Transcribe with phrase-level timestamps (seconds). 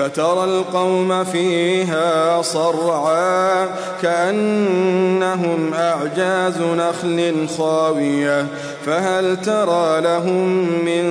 [0.00, 3.66] فترى القوم فيها صرعا
[4.02, 8.46] كأنهم أعجاز نخل خاوية
[8.86, 10.48] فهل ترى لهم
[10.84, 11.04] من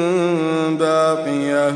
[0.77, 1.75] باقية؟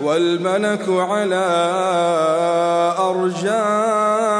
[0.00, 1.46] والملك على
[2.98, 4.30] أرجائها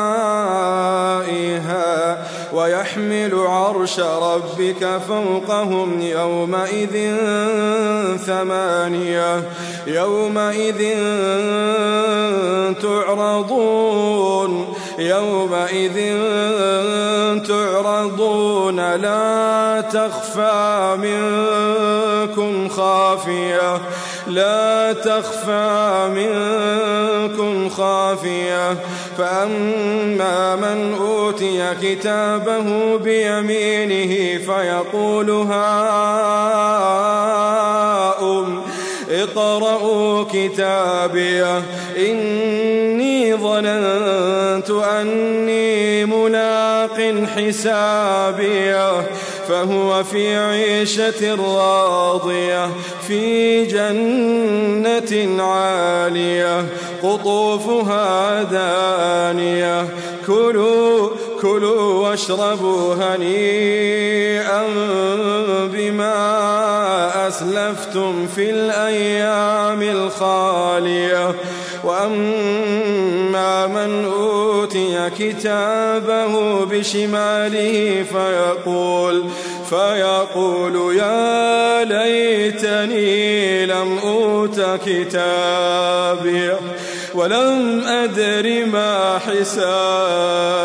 [2.53, 7.17] ويحمل عرش ربك فوقهم يومئذ
[8.27, 9.43] ثمانية
[9.87, 10.95] يومئذ
[12.83, 16.17] تعرضون يومئذ
[17.49, 23.81] تعرضون لا تخفى منكم خافية
[24.31, 28.77] لا تخفى منكم خافية.
[29.19, 36.21] فأما من أوتي كتابه بيمينه فيقول هاؤم
[39.11, 41.63] اقرءوا كتابيه
[41.99, 49.01] إني ظننت أني ملاق حسابيه
[49.51, 52.71] فهو في عيشة راضية
[53.07, 56.67] في جنة عالية
[57.03, 59.89] قطوفها دانية.
[60.27, 61.09] كلوا
[61.43, 64.63] كلوا واشربوا هنيئا
[65.73, 71.35] بما أسلفتم في الأيام الخالية.
[71.91, 79.25] وأما من أوتي كتابه بشماله فيقول
[79.71, 86.53] فيقول يا ليتني لم أوت كتابي
[87.15, 90.61] ولم أدر ما حسابيه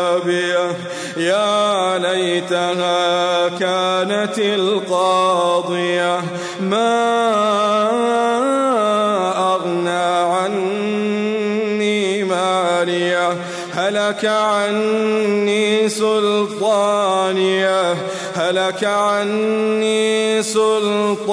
[1.16, 6.20] يا ليتها كانت القاضية.
[6.60, 8.35] ما
[13.76, 17.92] هلك عني سلطانية
[18.34, 21.26] هلك عني سلطانية.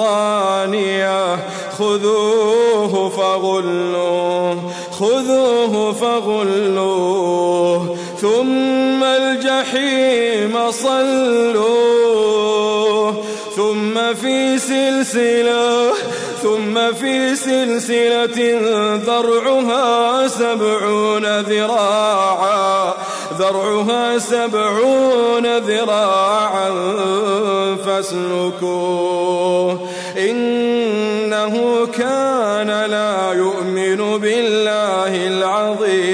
[1.78, 7.96] خذوه فغلوه خذوه فغلوه.
[8.20, 8.63] ثم
[9.76, 11.74] الجحيم صلوه
[13.56, 15.92] ثم في سلسلة
[16.42, 18.60] ثم في سلسلة
[18.96, 22.94] ذرعها سبعون ذراعا
[23.38, 26.70] ذرعها سبعون ذراعا
[27.86, 29.78] فاسلكوه.
[30.18, 36.13] إنه كان لا يؤمن بالله العظيم.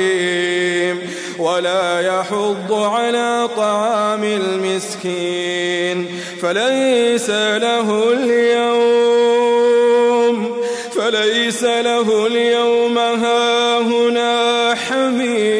[2.20, 6.06] يحض على طعام المسكين
[6.42, 9.60] فليس له اليوم
[10.94, 15.59] فليس له اليوم هاهنا حميم.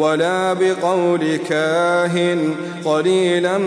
[0.00, 2.54] ولا بقول كاهن
[2.84, 3.58] قليلا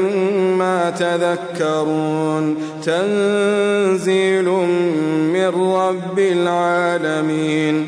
[0.58, 4.46] ما تذكرون تنزيل
[5.34, 7.88] من رب العالمين